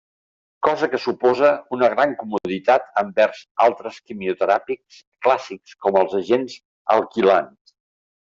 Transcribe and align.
Cosa 0.67 0.87
que 0.93 0.99
suposa 1.01 1.51
una 1.77 1.89
gran 1.93 2.15
comoditat 2.21 2.87
envers 3.01 3.43
altres 3.67 4.01
quimioteràpics 4.09 5.03
clàssics 5.27 5.77
com 5.87 6.01
els 6.03 6.17
agents 6.23 6.59
alquilants. 6.97 7.77